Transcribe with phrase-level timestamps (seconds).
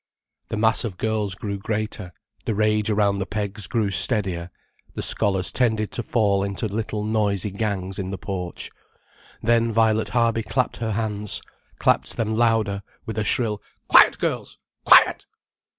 [0.49, 2.11] The mass of girls grew greater,
[2.45, 4.49] the rage around the pegs grew steadier,
[4.95, 8.71] the scholars tended to fall into little noisy gangs in the porch.
[9.43, 11.39] Then Violet Harby clapped her hands,
[11.77, 15.27] clapped them louder, with a shrill "Quiet, girls, quiet!"